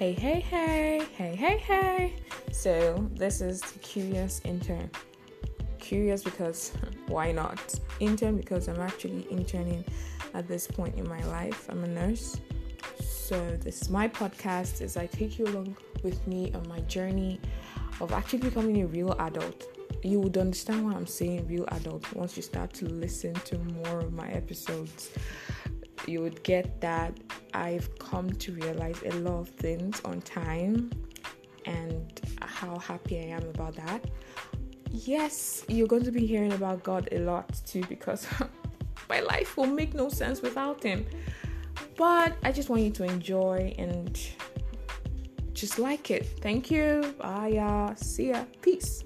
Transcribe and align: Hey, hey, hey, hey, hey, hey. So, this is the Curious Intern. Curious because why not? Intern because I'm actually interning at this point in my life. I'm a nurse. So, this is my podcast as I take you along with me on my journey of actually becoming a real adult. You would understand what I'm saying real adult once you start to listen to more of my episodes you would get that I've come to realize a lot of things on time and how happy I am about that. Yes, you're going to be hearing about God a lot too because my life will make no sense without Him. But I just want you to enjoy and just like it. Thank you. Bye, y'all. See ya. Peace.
Hey, 0.00 0.14
hey, 0.14 0.40
hey, 0.40 1.06
hey, 1.14 1.36
hey, 1.36 1.58
hey. 1.58 2.14
So, 2.52 3.06
this 3.12 3.42
is 3.42 3.60
the 3.60 3.78
Curious 3.80 4.40
Intern. 4.46 4.90
Curious 5.78 6.24
because 6.24 6.72
why 7.06 7.32
not? 7.32 7.78
Intern 7.98 8.38
because 8.38 8.66
I'm 8.68 8.80
actually 8.80 9.26
interning 9.30 9.84
at 10.32 10.48
this 10.48 10.66
point 10.66 10.96
in 10.96 11.06
my 11.06 11.22
life. 11.24 11.68
I'm 11.68 11.84
a 11.84 11.86
nurse. 11.86 12.40
So, 12.98 13.58
this 13.60 13.82
is 13.82 13.90
my 13.90 14.08
podcast 14.08 14.80
as 14.80 14.96
I 14.96 15.04
take 15.04 15.38
you 15.38 15.44
along 15.44 15.76
with 16.02 16.26
me 16.26 16.50
on 16.54 16.66
my 16.66 16.80
journey 16.96 17.38
of 18.00 18.12
actually 18.12 18.38
becoming 18.38 18.80
a 18.80 18.86
real 18.86 19.14
adult. 19.18 19.66
You 20.02 20.20
would 20.20 20.38
understand 20.38 20.82
what 20.82 20.96
I'm 20.96 21.06
saying 21.06 21.46
real 21.46 21.66
adult 21.72 22.10
once 22.14 22.38
you 22.38 22.42
start 22.42 22.72
to 22.72 22.86
listen 22.86 23.34
to 23.34 23.58
more 23.58 24.00
of 24.00 24.14
my 24.14 24.30
episodes 24.30 25.10
you 26.06 26.20
would 26.20 26.42
get 26.42 26.80
that 26.80 27.12
I've 27.54 27.98
come 27.98 28.30
to 28.30 28.52
realize 28.52 29.02
a 29.04 29.12
lot 29.20 29.40
of 29.40 29.48
things 29.48 30.00
on 30.04 30.20
time 30.22 30.90
and 31.66 32.20
how 32.42 32.78
happy 32.78 33.18
I 33.18 33.36
am 33.36 33.48
about 33.48 33.76
that. 33.76 34.04
Yes, 34.90 35.64
you're 35.68 35.86
going 35.86 36.04
to 36.04 36.10
be 36.10 36.26
hearing 36.26 36.52
about 36.52 36.82
God 36.82 37.08
a 37.12 37.18
lot 37.20 37.60
too 37.66 37.84
because 37.88 38.26
my 39.08 39.20
life 39.20 39.56
will 39.56 39.66
make 39.66 39.94
no 39.94 40.08
sense 40.08 40.42
without 40.42 40.82
Him. 40.82 41.06
But 41.96 42.36
I 42.42 42.52
just 42.52 42.68
want 42.68 42.82
you 42.82 42.90
to 42.92 43.04
enjoy 43.04 43.74
and 43.78 44.18
just 45.52 45.78
like 45.78 46.10
it. 46.10 46.26
Thank 46.40 46.70
you. 46.70 47.14
Bye, 47.18 47.48
y'all. 47.48 47.94
See 47.96 48.30
ya. 48.30 48.44
Peace. 48.62 49.04